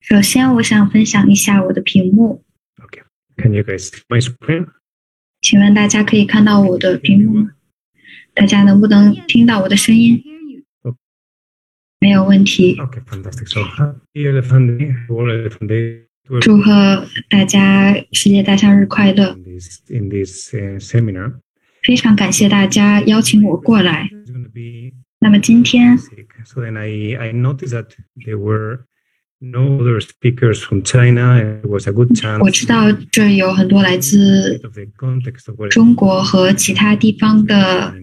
[0.00, 2.44] 首先，我想分享一下我的屏幕
[2.76, 3.02] ，Okay.
[3.36, 4.68] Can you guys see my screen?
[5.40, 7.50] 请问大家可以看到我的屏幕吗？
[8.34, 10.22] 大家能不能听到我的声音？
[12.00, 12.76] 没有问题。
[12.76, 13.48] Okay, fantastic.
[13.48, 16.04] So happy Elephant Day, World Elephant Day.
[16.40, 21.40] 祝贺大家世界大象日快乐！in this in this uh, seminar.
[21.82, 24.10] 非常感谢大家邀请我过来。
[25.20, 25.96] 那么今天.
[26.44, 27.86] So then I I noticed that
[28.24, 28.84] there were
[29.40, 31.38] no other speakers from China.
[31.38, 32.40] It was a good chance.
[32.40, 34.60] 我知道这有很多来自
[35.70, 37.94] 中国和其他地方的.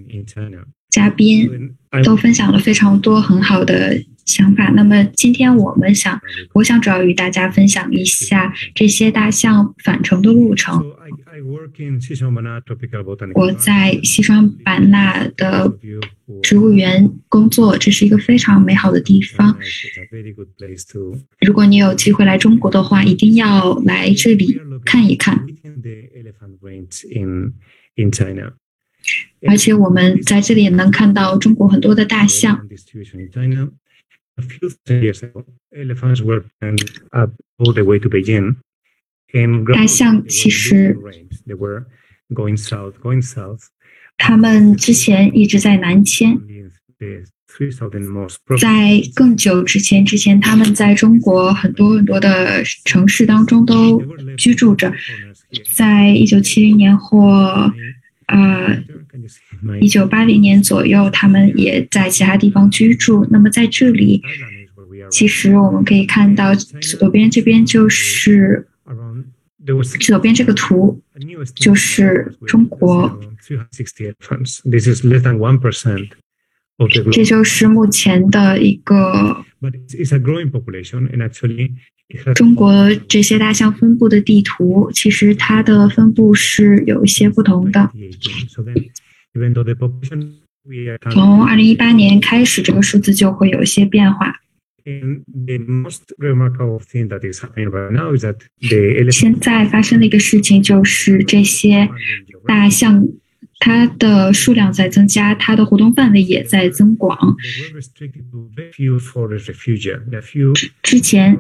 [0.90, 1.76] 嘉宾，
[2.06, 4.70] 都分享了非常多很好的想法。
[4.70, 6.18] 那么今天我们想，
[6.54, 10.82] 我想主要与大家分享一下这些大象返程的路程。
[11.45, 13.59] So I, I work in Sisomana Tropical Botanical 我 Park.
[13.59, 19.53] 在西双版纳 Those 的 of you who 植物园工作，这是一个非常美好的地 are 方。
[19.55, 25.47] China, it's a very good place to 如果你有机会来中国的话，一定要来这里看一看。
[25.47, 27.55] Within the elephant range in
[27.97, 28.55] in China.
[29.47, 32.57] 而且我们在这里也能看到中国很多的大象。
[32.57, 33.71] Elephant distribution in China.
[34.37, 35.45] A few years ago,
[35.75, 38.57] elephants were planned up all the way to Beijing.
[39.74, 40.98] 大象其实
[44.18, 46.40] 他们之前一直在南迁。
[48.60, 54.02] 在更久之前之前他们在中国很多很多的城市当中都
[54.38, 54.92] 居住着。
[55.74, 57.72] 在一九七零年或
[58.28, 58.84] 呃
[59.80, 63.26] 一九八零年左右他们也在其他地方居住。
[63.32, 64.22] 那么在这里
[65.10, 68.68] 其实我们可以看到左边这边就是
[70.00, 71.02] 左边这个图
[71.56, 73.20] 就是中国。
[77.12, 79.44] 这就是目前的一个
[82.36, 87.92] 中国这些大象分布的地图其实它的分布是有一些不同的。
[91.12, 94.42] 从二零一八年开始这个数字就会有一些变化。
[94.88, 101.90] And the most remarkable thing that is happening right now is that the 现在发生的一个事情就是这些
[102.46, 103.08] 大象，
[103.58, 107.18] 它的数量在增加，它的活动范围也在增广。
[110.84, 111.40] 之前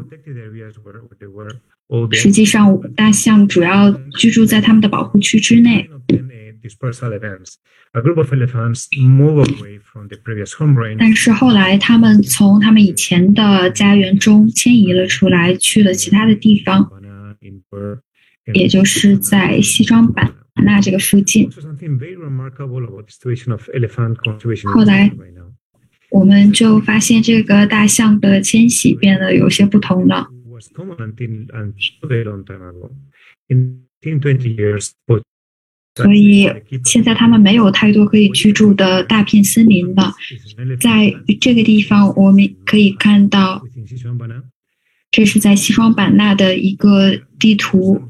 [2.14, 6.26] 实际上大象主要居住在它们的保护区之内 uh,
[6.66, 7.58] dispersal events.
[7.94, 16.90] A group of elephants move away from the previous home range 但是后来他们从他们以前的家园中迁移了出来，去了其他的地方
[17.42, 17.62] in
[18.54, 20.34] 也就是在西双版
[20.64, 21.50] 纳这个附近。
[21.50, 22.16] Very
[23.74, 25.12] in 后来.
[26.12, 30.30] 我们就发现这个大象的迁徙变得有些不同了。
[35.96, 36.52] 所以
[36.84, 40.14] 现在他们没有太多可以居住的大片森林了。
[40.80, 43.64] 在这个地方，我们可以看到，
[45.10, 48.02] 这是在西双版纳的一个地图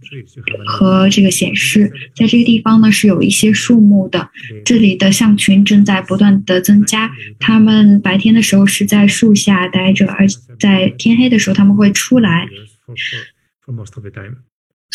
[0.66, 4.32] 和这个显示，在这个地方呢是有一些树木的，
[4.66, 7.12] 这里的象群正在不断的增加。
[7.40, 10.26] 它们白天的时候是在树下待着，而
[10.60, 12.48] 在天黑的时候它们会出来，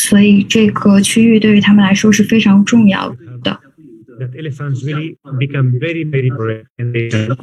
[0.01, 3.59] 所以这个区域对于他们来说是非常重要的。
[4.19, 7.35] That elephants really become very, very brave and they are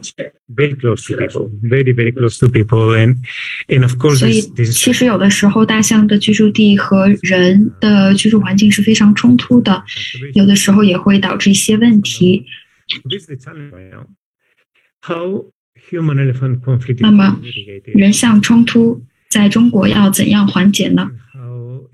[0.48, 2.94] very close to people, very, very close to people.
[2.94, 3.16] And,
[3.66, 9.82] and of course, 所以其实有的时候大象的居住地和人的居住环境是非常冲突的，
[10.34, 12.44] 有的时候也会导致一些问题。
[13.08, 14.06] This is the challenge now.
[15.02, 15.46] How
[15.90, 17.40] human elephant conflict is 那么?
[17.94, 21.10] 人象冲突在中国要怎样缓解呢？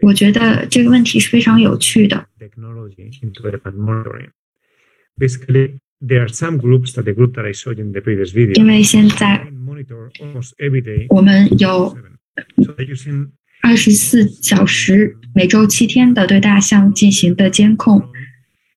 [0.00, 2.26] 我觉得这个问题是非常有趣的。
[2.38, 4.30] technology into elephant monitoring.
[5.16, 8.54] Basically, there are some groups that the group that I showed in the previous video
[8.54, 9.46] 因为现在.
[11.08, 11.96] 我们有
[13.62, 18.02] 二十四小时、每周七天的对大象进行的监控。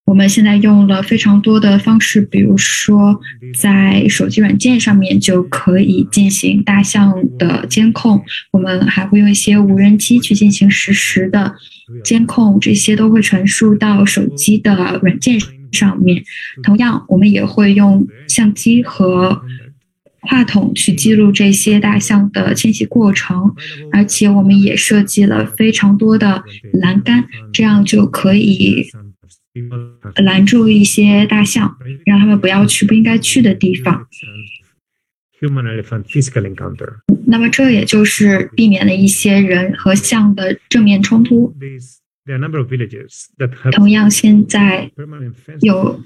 [0.07, 3.19] 我们现在用了非常多的方式，比如说
[3.59, 8.23] 在手机软件上面就可以进行大象的监控。
[8.51, 11.53] 我们还会用一些无人机去进行实时的
[12.05, 15.37] 监控，这些都会传输到手机的软件
[15.73, 16.23] 上面。
[16.63, 19.41] 同样，我们也会用相机和
[20.21, 23.53] 话筒去记录这些大象的迁徙过程，
[23.91, 28.87] 而且我们也设计了非常多的栏杆，这样就可以
[30.23, 34.07] 拦住一些大象让他们不要去不应该去的地方。
[37.27, 41.55] 那么这也就是避免了一些人和象的正面冲突。
[43.71, 44.91] 同样现在
[45.61, 46.01] 有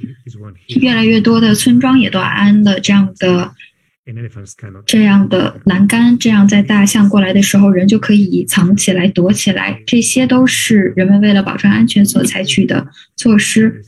[0.80, 3.52] 越来越多的村庄也都安了这样的
[4.86, 13.84] 这样的栏杆这样在大象过来的时候人就可以藏起来躲起来这些都是人们为了保证安全所采取的措施。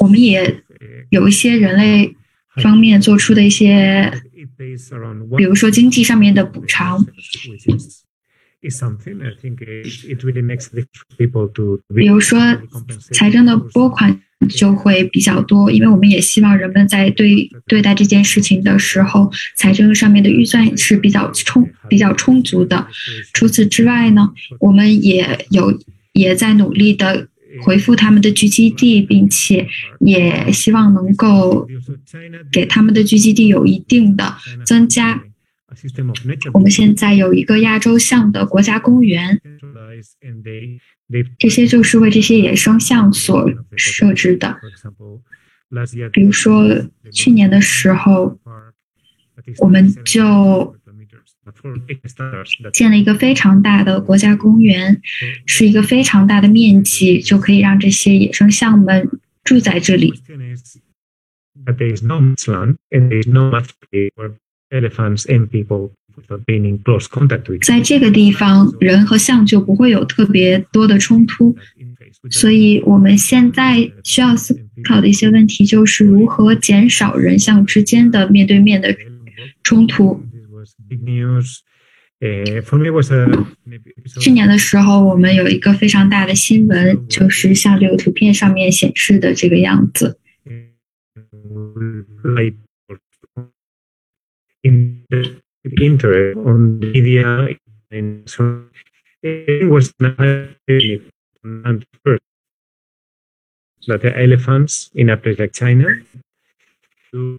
[0.00, 0.62] 我们也
[1.10, 2.16] 有一些人类
[2.56, 4.12] 方面做出的一些
[5.36, 7.06] 比如说经济上面的补偿。
[11.94, 12.38] 比如说
[13.12, 22.86] 财政的拨款就会比较多，因为我们也希望人们在对对待这件事情的时候，财政上面的预算是比较充比较充足的。
[23.32, 24.30] 除此之外呢，
[24.60, 25.78] 我们也有
[26.12, 27.28] 也在努力的
[27.62, 29.66] 回复他们的聚集地，并且
[30.00, 31.68] 也希望能够
[32.50, 35.22] 给他们的聚集地有一定的增加。
[36.52, 39.40] 我们现在有一个亚洲象的国家公园，
[41.38, 44.58] 这些就是为这些野生象所设置的。
[46.12, 46.64] 比如说
[47.12, 48.38] 去年的时候，
[49.58, 50.76] 我们就
[52.72, 55.00] 建了一个非常大的国家公园，
[55.46, 59.10] 是一个非常大的面积，就可以让这些野生象们
[59.42, 60.14] 住在这里。
[67.62, 71.56] 在这个地方，人和象就不会有特别多的冲突。
[72.30, 78.96] 所以我们现在需要思考的一些问题就是如何减少人像之间的面对面的
[79.62, 80.22] 冲突。
[84.18, 90.18] 去年的时候，我们有一个非常大的新闻，就是像这个图片上面显示的这个样子。
[95.80, 97.48] Interest on the media
[97.90, 98.64] and so
[99.22, 100.16] it was not
[102.04, 102.22] first.
[103.86, 105.86] That the elephants in a place like China
[107.12, 107.36] to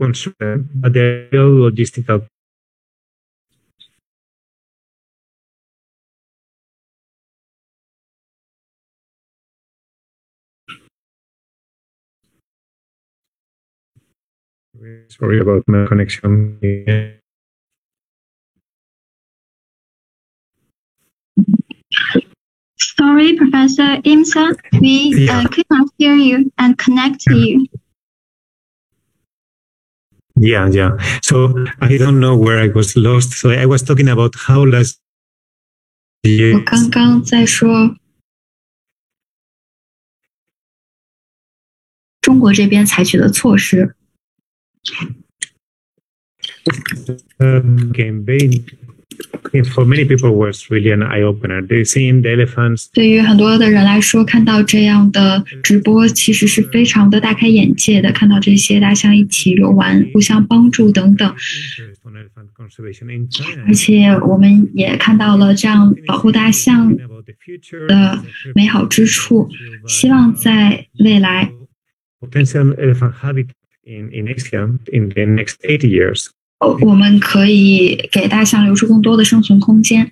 [0.00, 2.26] consume them, but they're real logistical.
[15.08, 17.17] Sorry about my connection.
[22.97, 25.39] Sorry, Professor Imsa, we Yeah.
[25.39, 27.65] uh, could not hear you and connect to you.
[30.35, 30.97] Yeah, yeah.
[31.21, 33.33] So I don't know where I was lost.
[33.33, 34.97] So I was talking about how last
[36.23, 37.95] 我 year 刚刚在说，
[42.21, 43.95] 中国这边采取的措施，
[47.39, 48.63] um, campaign
[49.73, 51.61] for many people was really an eye opener.
[51.61, 58.11] They seen the elephants 对于很多的人来说，看到这样的直播，其实是非常的大开眼界的。
[58.11, 63.63] 看到这些大象一起游玩、互相帮助等等， interest on elephant conservation in China.
[63.67, 68.23] 而且我们也看到了这样保护大象 About the future, 的
[68.55, 69.49] 美好之处。
[69.87, 71.51] 希望在未来，
[72.19, 73.49] potential elephant habitat
[73.83, 76.29] in, in Asia in the next 80 years.
[76.58, 80.10] 呃我们可以给大象留出更多的生存空间。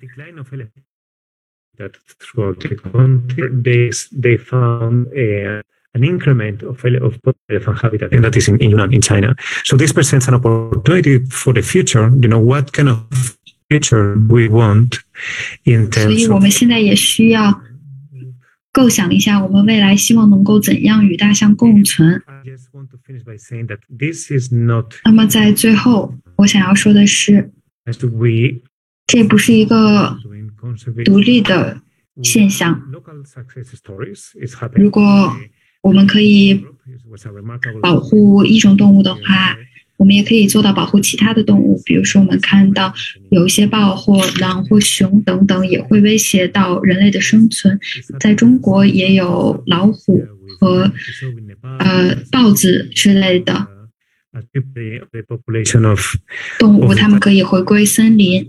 [1.77, 5.61] that throughout the country, they, they found a,
[5.93, 7.15] an increment of, ele- of
[7.49, 9.35] elephant habitat, and that is in, in Yunnan, in China.
[9.63, 12.09] So this presents an opportunity for the future.
[12.19, 13.37] You know, what kind of
[13.69, 14.97] future we want
[15.65, 17.61] in 所以 terms 我们现在也需要
[18.71, 22.23] 构想一下，我们未来希望能够怎样与大象共存。
[22.25, 27.51] I just want to finish by saying that this is not 那么在最后，我想要说的是，
[29.05, 30.17] 这不是一个
[31.05, 31.81] 独立的
[32.23, 32.81] 现象。
[34.75, 35.35] 如果
[35.81, 36.63] 我们可以
[37.81, 39.57] 保护一种动物的话，
[39.97, 41.81] 我们也可以做到保护其他的动物。
[41.85, 42.93] 比如说，我们看到
[43.31, 47.79] 有一些豹或狼或熊等等也会威胁到人类的生存。
[48.19, 50.23] 在中国也有老虎
[50.59, 50.91] 和
[51.79, 53.67] 呃豹子之类的
[54.51, 55.99] the population of
[56.59, 58.47] 动物，它们可以回归森林。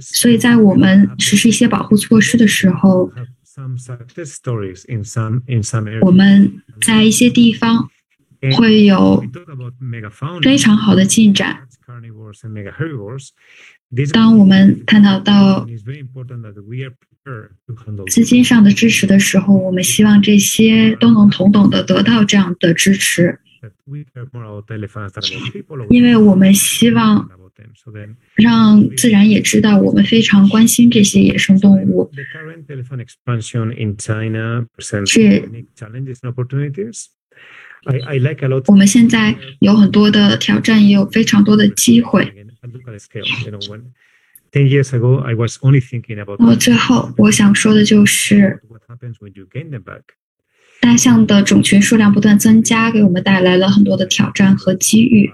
[0.00, 3.12] 所以在我们实施一些保护措施的时候，
[6.00, 7.88] 我们在一些地方
[8.56, 9.24] 会有
[10.42, 11.68] 非常好的进展。
[14.12, 15.64] 当我们探讨到
[18.10, 23.38] 资金上的支持的时候，我们希望这些都能同等的得到这样的支持。
[25.90, 27.28] 因为我们希望
[28.34, 32.10] 让自然也知道我们非常关心这些野生动物。
[35.06, 35.48] 是。
[38.66, 42.32] 我们现在有很多的挑战，也有非常多的机会。
[46.38, 48.62] 那么最后，我想说的就是，
[50.82, 55.30] 大象的种群数量不断增加，给我们带来了很多的挑战和机遇。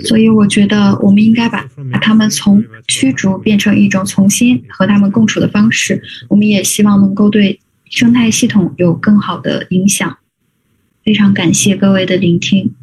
[0.00, 6.02] 所以，我觉得我们应该把把他们从驱逐变成一种重新和他们共处的方式。
[6.28, 7.60] 我们也希望能够对
[7.90, 10.18] 生态系统有更好的影响。
[11.04, 12.74] 非常感谢各位的聆听。